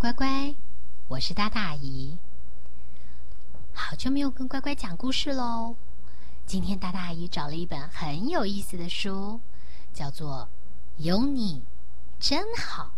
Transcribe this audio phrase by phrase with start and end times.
[0.00, 0.54] 乖乖，
[1.08, 2.16] 我是大大姨。
[3.74, 5.74] 好久没有跟乖乖讲故事喽。
[6.46, 9.40] 今天大大姨找了一本很有意思的书，
[9.92, 10.48] 叫做
[11.02, 11.64] 《有你
[12.20, 12.92] 真好》。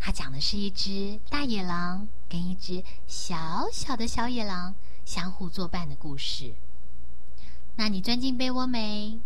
[0.00, 4.74] 它讲的是一只大野狼跟一只小小的小野狼
[5.04, 6.54] 相互作伴的故事。
[7.76, 9.20] 那你钻进被窝没？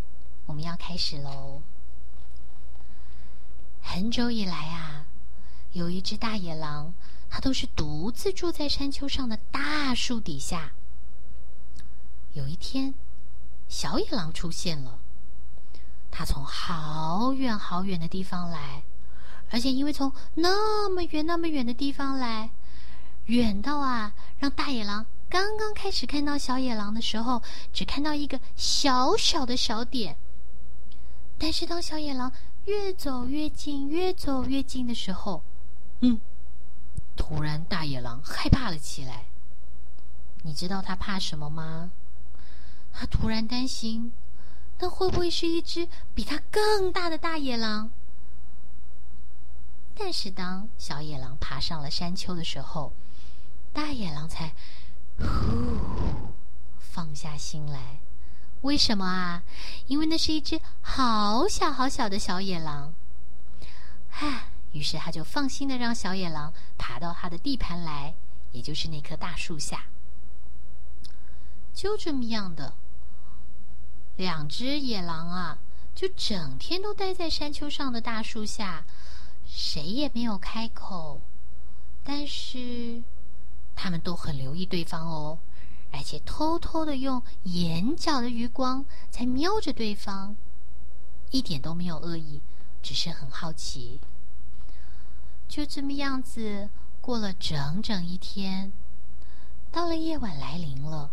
[0.45, 1.63] 我们要开始喽。
[3.81, 4.88] 很久以来啊。
[5.73, 6.93] 有一只大野狼，
[7.29, 10.73] 它都是独自住在山丘上的大树底下。
[12.33, 12.95] 有一天，
[13.69, 14.99] 小野狼出现了，
[16.11, 18.83] 它从好远好远的地方来，
[19.51, 22.51] 而且因为从那么远那么远的地方来，
[23.27, 27.43] 远到啊，让大野狼刚刚开始看到小野狼的时候，
[27.73, 30.17] 只看到一个小小的小点。
[31.37, 32.33] 但是当小野狼
[32.65, 35.43] 越走越近，越走越近的时候，
[36.01, 36.21] 嗯，
[37.17, 39.25] 突然，大野狼害怕了起来。
[40.43, 41.91] 你知道他怕什么吗？
[42.93, 44.13] 他突然担心，
[44.79, 47.91] 那会不会是一只比他更大的大野狼？
[49.97, 52.93] 但是当小野狼爬上了山丘的时候，
[53.73, 54.55] 大野狼才
[55.19, 55.27] 呼
[56.79, 57.99] 放下心来。
[58.61, 59.43] 为什么啊？
[59.89, 62.95] 因为那是一只好小好小的小野狼。
[64.11, 64.53] 唉。
[64.73, 68.15] 于是他就放心的让小野狼爬到他的地盘来，
[68.53, 69.87] 也就是那棵大树下。
[71.75, 72.75] 就这么样的，
[74.17, 75.59] 两只野狼啊，
[75.95, 78.85] 就整天都待在山丘上的大树下，
[79.47, 81.21] 谁也没有开口。
[82.03, 83.03] 但是
[83.77, 85.39] 他们都很留意对方哦，
[85.93, 90.35] 而且偷偷的用眼角的余光在瞄着对方，
[91.31, 92.41] 一点都没有恶意，
[92.83, 94.01] 只是很好奇。
[95.49, 96.69] 就这么样子
[97.01, 98.71] 过了整整一天，
[99.73, 101.11] 到了夜晚来临了。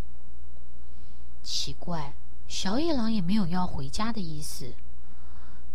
[1.42, 2.14] 奇怪，
[2.48, 4.74] 小野狼也没有要回家的意思。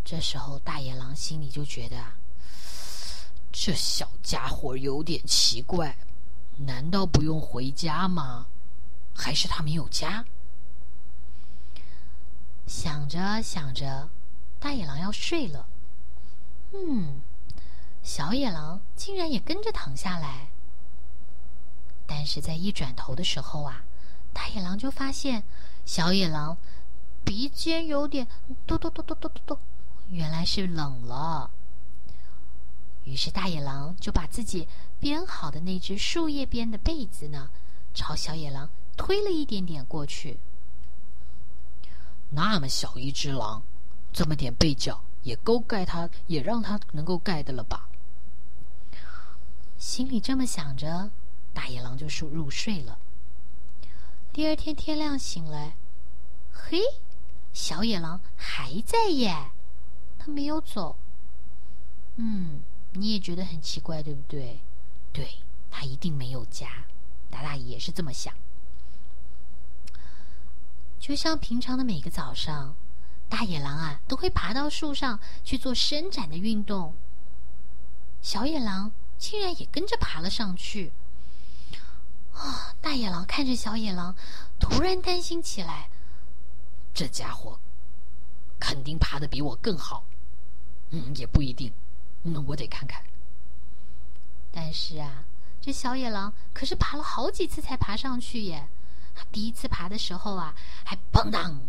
[0.05, 2.17] 这时候，大野狼心里就觉得啊，
[3.51, 5.97] 这小家伙有点奇怪，
[6.59, 8.47] 难道不用回家吗？
[9.15, 10.25] 还是他没有家？
[12.67, 14.11] 想着想着，
[14.59, 15.67] 大野狼要睡了。
[16.73, 17.23] 嗯。
[18.03, 20.49] 小野狼竟然也跟着躺下来，
[22.07, 23.85] 但是在一转头的时候啊，
[24.33, 25.43] 大野狼就发现
[25.85, 26.57] 小野狼
[27.25, 28.27] 鼻尖有点
[28.67, 29.59] 咚咚咚咚咚咚咚，
[30.09, 31.51] 原来是冷了。
[33.05, 34.67] 于是大野狼就把自己
[34.99, 37.51] 编好的那只树叶编的被子呢，
[37.95, 40.39] 朝小野狼推了一点点过去。
[42.31, 43.63] 那么小一只狼，
[44.13, 47.89] 这么点被角也够盖它，也让它能够盖的了吧？
[49.81, 51.11] 心里这么想着，
[51.55, 52.99] 大野狼就入入睡了。
[54.31, 55.75] 第二天天亮醒来，
[56.53, 56.79] 嘿，
[57.55, 59.51] 小野狼还在耶，
[60.19, 60.99] 他没有走。
[62.17, 62.61] 嗯，
[62.93, 64.61] 你也觉得很奇怪，对不对？
[65.15, 65.39] 对，
[65.71, 66.85] 他一定没有家。
[67.31, 68.35] 达达也是这么想。
[70.99, 72.77] 就像平常的每个早上，
[73.31, 76.95] 大野狼啊都会爬到树上去做伸展的运动。
[78.21, 78.93] 小野狼。
[79.21, 80.91] 竟然也跟着爬了上去。
[82.33, 82.75] 啊！
[82.81, 84.17] 大野狼看着小野狼，
[84.59, 85.91] 突然担心起来：
[86.95, 87.61] 这家伙
[88.59, 90.05] 肯定爬的比我更好。
[90.89, 91.71] 嗯，也不一定。
[92.23, 93.05] 那我得看看。
[94.51, 95.25] 但是啊，
[95.61, 98.67] 这小野狼可是爬了好几次才爬上去耶。
[99.31, 101.61] 第一次爬的时候啊，还砰当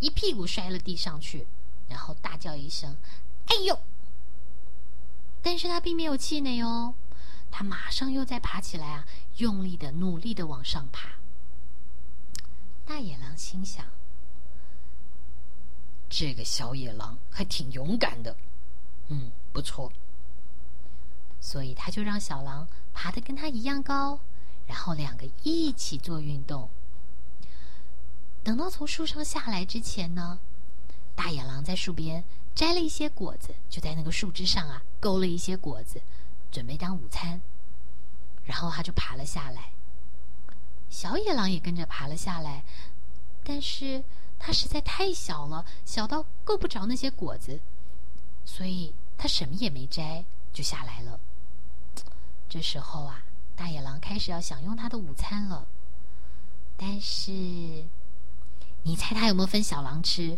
[0.00, 1.46] 一屁股摔了地上去，
[1.86, 2.96] 然后大叫一声
[3.46, 3.78] ：“哎呦！”
[5.42, 6.94] 但是他并没有气馁哦，
[7.50, 9.06] 他马上又再爬起来啊，
[9.36, 11.10] 用力的、努力的往上爬。
[12.84, 13.84] 大野狼心想
[16.08, 18.36] ：“这个小野狼还挺勇敢的，
[19.08, 19.92] 嗯，不错。”
[21.40, 24.18] 所以他就让小狼爬得跟他一样高，
[24.66, 26.68] 然后两个一起做运动。
[28.42, 30.40] 等到从树上下来之前呢，
[31.14, 32.24] 大野狼在树边。
[32.58, 36.02] 摘了一些果子，就在那个树枝上啊，勾了一些果子，
[36.50, 37.40] 准备当午餐。
[38.44, 39.70] 然后他就爬了下来。
[40.90, 42.64] 小野狼也跟着爬了下来，
[43.44, 44.02] 但是
[44.40, 47.60] 它实在太小了，小到够不着那些果子，
[48.44, 51.20] 所以它什么也没摘就下来了。
[52.48, 53.22] 这时候啊，
[53.54, 55.64] 大野狼开始要享用他的午餐了。
[56.76, 57.30] 但是，
[58.82, 60.36] 你猜他有没有分小狼吃？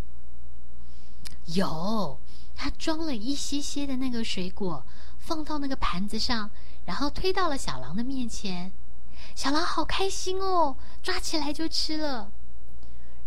[1.46, 2.18] 有，
[2.54, 4.84] 他装了一些些的那个水果，
[5.18, 6.50] 放到那个盘子上，
[6.84, 8.72] 然后推到了小狼的面前。
[9.34, 12.30] 小狼好开心哦，抓起来就吃了。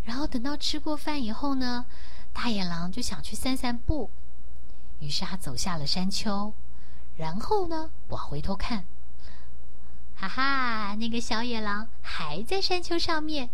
[0.04, 1.86] 然后等到吃过饭以后呢，
[2.33, 4.10] 大野狼就想去散散步，
[5.00, 6.54] 于是他走下了山丘，
[7.15, 8.86] 然后呢往回头看，
[10.15, 13.50] 哈哈，那个小野狼还在山丘上面，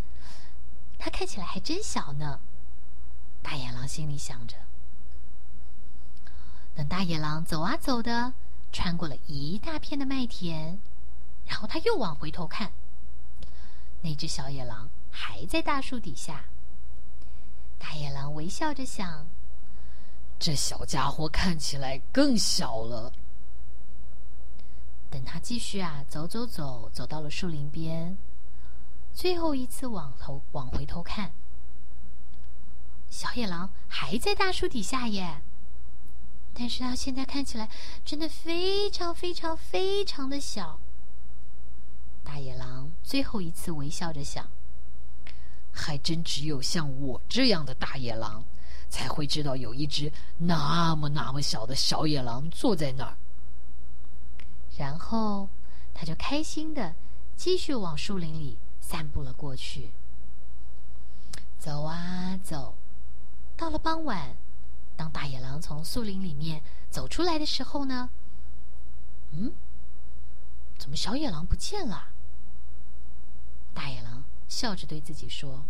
[0.97, 2.39] 它看起来还真小呢。
[3.41, 4.55] 大野狼心里想着。
[6.75, 8.33] 等大野狼走啊走的，
[8.71, 10.79] 穿过了一大片的麦田，
[11.45, 12.71] 然后他又往回头看，
[14.01, 16.45] 那只小野狼还在大树底下。
[17.77, 19.27] 大野狼微笑着想
[20.39, 23.11] ：“这小家伙看起来更小了。”
[25.09, 28.15] 等他继续啊走走走，走到了树林边，
[29.13, 31.31] 最后一次往头往回头看，
[33.09, 35.41] 小野狼还在大树底下耶。
[36.53, 37.69] 但是它现在看起来
[38.03, 40.79] 真的非常非常非常的小。
[42.23, 44.47] 大野狼最后一次微笑着想
[45.71, 48.43] ：“还真只有像我这样的大野狼，
[48.89, 53.17] 才会知道有一只那么那么小的小野狼坐在那儿。”
[54.77, 55.49] 然后
[55.93, 56.95] 他就开心的
[57.35, 59.91] 继续往树林里散步了过去。
[61.57, 62.75] 走啊走，
[63.59, 64.37] 到了傍晚。
[64.95, 68.09] 当大野狼从树林里面走出来的时候呢，
[69.31, 69.53] 嗯，
[70.77, 72.09] 怎么小野狼不见了？
[73.73, 75.65] 大野狼笑着对自己说：“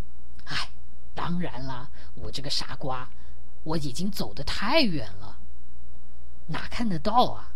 [0.45, 0.69] 哎，
[1.15, 3.09] 当然啦，我这个傻瓜，
[3.63, 5.39] 我已经走得太远了，
[6.47, 7.53] 哪看得到啊？”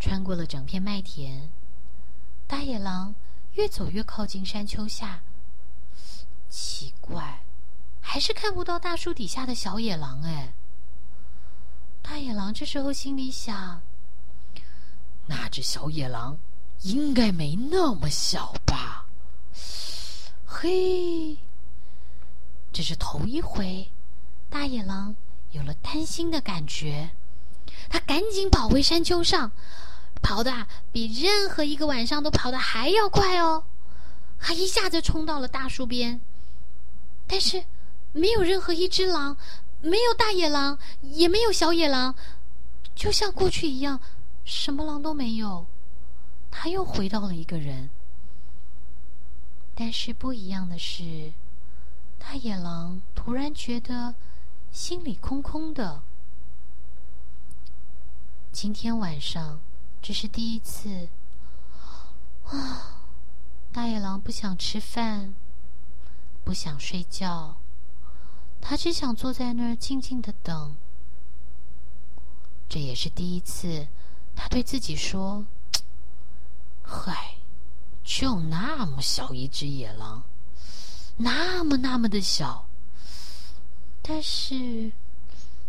[0.00, 1.50] 穿过了整片麦田，
[2.46, 3.14] 大野狼
[3.52, 5.22] 越走越靠近山丘下，
[6.48, 7.44] 奇怪。
[8.10, 10.54] 还是看不到大树底下的小野狼哎！
[12.00, 13.82] 大野狼这时候心里想：
[15.26, 16.38] 那只小野狼
[16.80, 19.04] 应该没那么小吧？
[20.46, 21.36] 嘿，
[22.72, 23.90] 这是头一回，
[24.48, 25.14] 大野狼
[25.50, 27.10] 有了担心的感觉。
[27.90, 29.52] 他赶紧跑回山丘上，
[30.22, 33.64] 跑的比任何一个晚上都跑的还要快哦！
[34.40, 36.18] 他一下子冲到了大树边，
[37.26, 37.62] 但是。
[38.12, 39.36] 没有任何一只狼，
[39.80, 42.14] 没有大野狼，也没有小野狼，
[42.94, 44.00] 就像过去一样，
[44.44, 45.66] 什么狼都没有。
[46.50, 47.90] 他又回到了一个人，
[49.74, 51.32] 但是不一样的是，
[52.18, 54.14] 大野狼突然觉得
[54.72, 56.02] 心里空空的。
[58.50, 59.60] 今天晚上
[60.02, 61.08] 这是第一次，
[62.46, 63.04] 啊，
[63.70, 65.34] 大野狼不想吃饭，
[66.42, 67.56] 不想睡觉。
[68.60, 70.76] 他只想坐在那儿静静的等。
[72.68, 73.88] 这也是第一次，
[74.36, 75.46] 他对自己说
[76.84, 77.36] ：“嗨，
[78.04, 80.22] 就那么小一只野狼，
[81.16, 82.66] 那么那么的小，
[84.02, 84.92] 但是，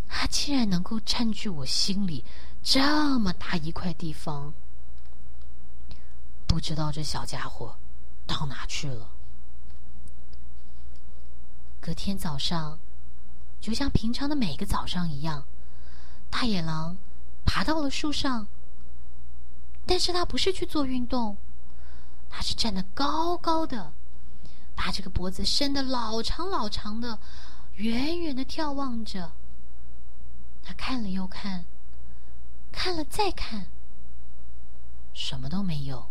[0.10, 2.26] 它竟然能够占据我心里
[2.62, 4.54] 这么大一块地方。
[6.48, 7.78] 不知道这小家伙
[8.28, 9.10] 到哪去了。”
[11.90, 12.78] 隔天早上，
[13.60, 15.44] 就像平常的每个早上一样，
[16.30, 16.96] 大野狼
[17.44, 18.46] 爬到了树上。
[19.88, 21.36] 但是他不是去做运动，
[22.30, 23.92] 他是站得高高的，
[24.76, 27.18] 把这个脖子伸得老长老长的，
[27.78, 29.32] 远远的眺望着。
[30.62, 31.66] 他看了又看，
[32.72, 33.66] 看了再看，
[35.12, 36.06] 什么都没有。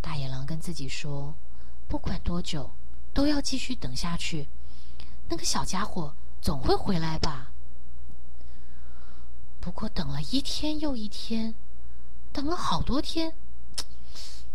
[0.00, 1.32] 大野狼跟自己说
[1.86, 2.72] ：“不管多久。”
[3.14, 4.48] 都要继续等下去，
[5.28, 7.52] 那个小家伙总会回来吧。
[9.60, 11.54] 不过等了一天又一天，
[12.32, 13.32] 等了好多天，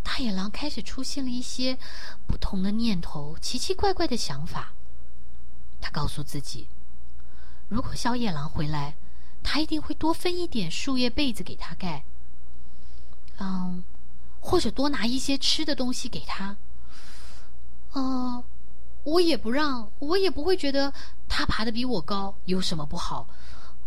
[0.03, 1.79] 大野狼开始出现了一些
[2.27, 4.73] 不同的念头，奇奇怪怪的想法。
[5.81, 6.67] 他告诉自己，
[7.69, 8.95] 如果小野狼回来，
[9.41, 12.03] 他一定会多分一点树叶被子给他盖，
[13.39, 13.81] 嗯，
[14.41, 16.57] 或者多拿一些吃的东西给他。
[17.93, 18.43] 哦，
[19.03, 20.93] 我也不让，我也不会觉得
[21.27, 23.27] 他爬得比我高有什么不好。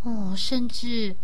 [0.03, 1.15] 哦，甚至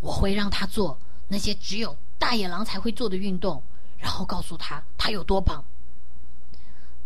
[0.00, 0.98] 我会让他做
[1.28, 3.62] 那些只有大野狼才会做的运动，
[3.98, 5.64] 然后告诉他他有多棒。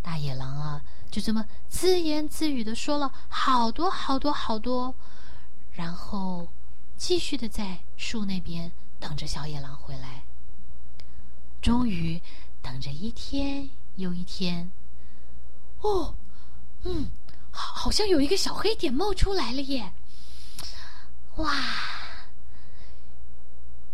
[0.02, 4.94] 大野狼啊，就这么自言自语的说了好多好多好多，
[5.72, 6.46] 然后
[6.96, 10.22] 继续的在树那边等着小野狼回来。
[11.62, 12.20] 终于
[12.62, 13.68] 等着一天。
[13.96, 14.70] 有一天，
[15.80, 16.14] 哦，
[16.84, 17.10] 嗯，
[17.50, 19.92] 好，好像有一个小黑点冒出来了耶！
[21.36, 21.52] 哇，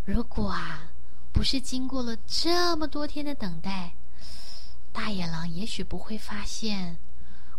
[0.05, 0.91] 如果啊，
[1.33, 3.95] 不是经过了这么多天的等待，
[4.93, 6.99] 大野狼也许不会发现，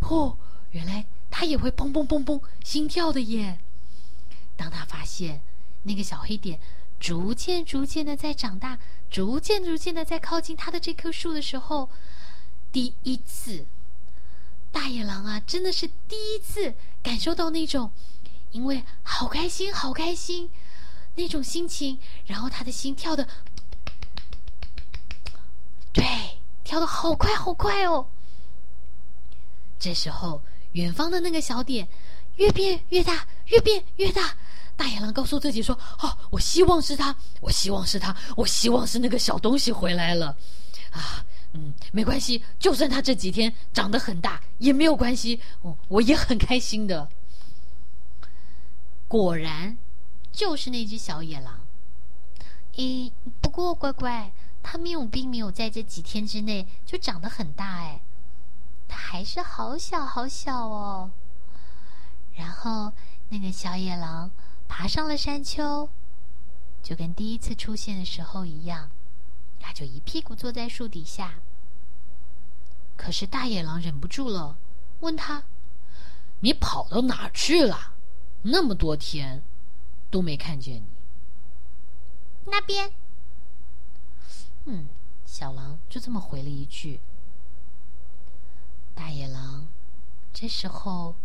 [0.01, 0.37] 哦，
[0.71, 3.59] 原来它也会砰砰砰砰心跳的耶。
[4.55, 5.41] 当他发现
[5.81, 6.59] 那个小黑点
[6.99, 8.77] 逐渐逐渐的在长大，
[9.09, 11.89] 逐渐逐渐的在靠近他的这棵树的时候，
[12.73, 13.65] 第一次，
[14.71, 17.91] 大野狼啊，真的是第一次感受到那种，
[18.51, 20.49] 因为好开心，好开心
[21.15, 23.27] 那种心情，然后他的心跳的，
[25.93, 26.03] 对，
[26.63, 28.07] 跳的好快好快哦。
[29.79, 31.87] 这时候，远方的那个小点
[32.37, 34.35] 越变越大，越变越大。
[34.75, 40.35] 大野狼告诉自己说：“哦，我希望是他，我希望是他，我希望是那个小东西回来了。
[40.89, 47.09] 啊，嗯，没关系，就算他这几天长得很大也没有关系，我我也很开心的。”
[49.07, 49.77] 果然，
[50.31, 51.61] 就是那只小野狼。
[52.75, 54.31] 咦，不过乖乖，
[54.61, 58.01] 它没有并没有在这几天之内就长得很大哎，
[58.87, 61.11] 它还是好小好小哦。
[62.35, 62.91] 然后
[63.29, 64.31] 那个小野狼。
[64.65, 65.87] 爬上了山丘，
[66.81, 68.89] 就跟第一次出现的时候一样，
[69.65, 71.35] 他就一屁股坐在树底下。
[72.97, 74.57] 可是大野狼忍不住了，
[74.99, 75.45] 问他
[76.41, 77.93] ：“你跑到哪儿去了？
[78.41, 79.41] 那么多天
[80.11, 80.87] 都没看见你。”
[82.51, 82.91] 那边。
[84.65, 84.87] 嗯，
[85.25, 86.99] 小狼就这么回了一句。
[88.93, 89.65] 大野狼
[90.33, 91.15] 这时候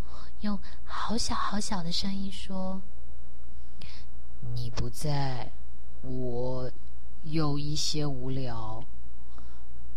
[0.43, 2.81] 用好小好小的声音说。
[4.55, 5.51] 你不在，
[6.03, 6.71] 我
[7.25, 8.85] 有一些无聊，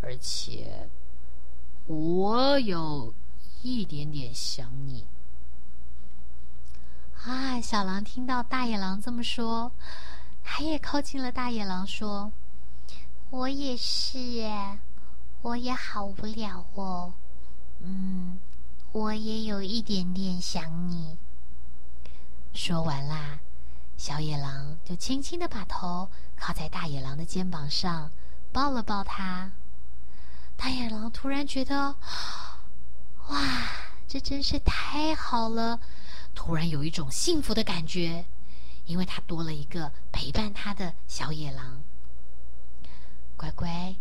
[0.01, 0.89] 而且
[1.87, 3.13] 我有
[3.61, 5.05] 一点点想你。
[7.23, 7.61] 啊！
[7.61, 9.71] 小狼听到大野狼这么说，
[10.43, 12.31] 他也靠近了大野狼，说
[13.29, 14.79] ：“我也是耶，
[15.43, 17.13] 我也好无聊哦。
[17.79, 18.39] 嗯，
[18.91, 21.15] 我也有一点点想你。”
[22.53, 23.39] 说完啦。
[24.01, 28.10] 小野狼就轻轻的把头靠在大野狼的肩膀上，
[28.51, 29.51] 抱了抱他。
[30.58, 31.96] 大野狼突然觉得，
[33.29, 33.38] 哇，
[34.08, 35.79] 这真是太好了！
[36.34, 38.25] 突然有一种幸福的感觉，
[38.88, 41.84] 因为他多了一个陪伴他的小野狼。
[43.38, 43.96] 乖乖，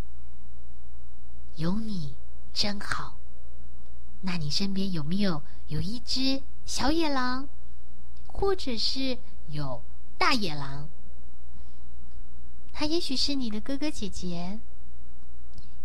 [1.56, 2.16] 有你
[2.54, 3.18] 真好。
[4.22, 7.46] 那你身边有没有有一只小野狼，
[8.26, 9.82] 或者是有？
[10.20, 10.86] 大野狼，
[12.74, 14.60] 他也许是你的哥哥姐姐，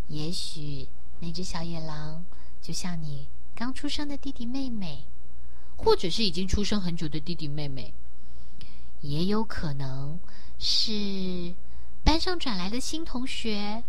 [0.10, 0.90] 也许
[1.22, 2.26] 那只小野狼
[2.62, 5.06] 就像你刚出生的弟弟妹妹，
[5.78, 7.94] 或者是已经出生很久的弟弟妹妹，
[9.00, 10.20] 也有可能
[10.60, 11.56] 是
[12.04, 13.86] 班上转来的新同学。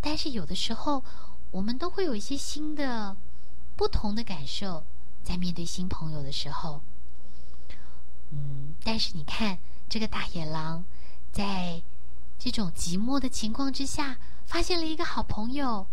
[0.00, 1.02] 但是有的时候，
[1.50, 3.16] 我们都会有一些新的、
[3.74, 4.84] 不同的感受，
[5.24, 6.80] 在面对新朋友的时候。
[8.84, 9.58] 但是你看，
[9.88, 10.84] 这个大野狼，
[11.30, 11.82] 在
[12.38, 15.86] 这种寂寞的情况之下，发现了一个好朋友，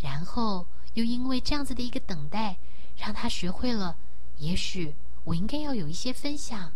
[0.00, 2.56] 然后又因为这样子的一个等待，
[2.98, 3.96] 让他学会了，
[4.38, 6.72] 也许我应该要有一些分享，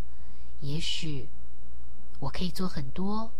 [0.61, 1.29] 也许
[2.19, 3.31] 我可以做很多。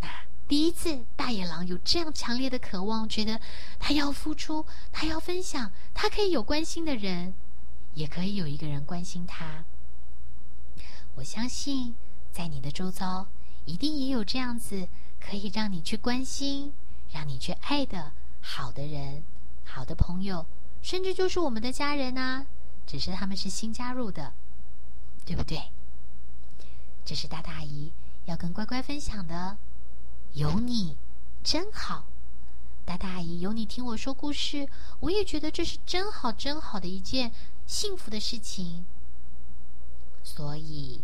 [0.00, 0.08] 那
[0.48, 3.40] 第一次，大野狼有这样强烈的渴望，觉得
[3.78, 7.32] 他要付出，他要分享，他可以有关心的人，
[7.94, 9.64] 也可以有一个人关心他。
[11.16, 11.94] 我相信，
[12.30, 13.26] 在你的周遭，
[13.64, 14.86] 一定也有这样子
[15.18, 16.72] 可以让你去关心、
[17.10, 19.22] 让你去爱的好的人、
[19.64, 20.44] 好的朋友，
[20.82, 22.46] 甚至就是我们的家人啊。
[22.86, 24.32] 只是他们是新加入的，
[25.24, 25.70] 对不对？
[27.04, 27.90] 这是大大姨
[28.26, 29.56] 要跟乖乖分享的。
[30.34, 30.96] 有你
[31.42, 32.04] 真好，
[32.84, 34.68] 大大姨有你听我说故事，
[35.00, 37.32] 我也觉得这是真好真好的一件
[37.66, 38.84] 幸福的事情。
[40.26, 41.00] 所以，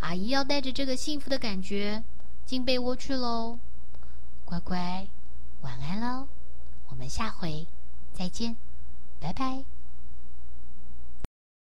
[0.00, 2.04] 阿姨要带着这个幸福的感觉
[2.44, 3.58] 进被窝去喽。
[4.44, 5.08] 乖乖，
[5.62, 6.28] 晚安喽，
[6.90, 7.66] 我们下回
[8.12, 8.56] 再见，
[9.18, 9.71] 拜拜。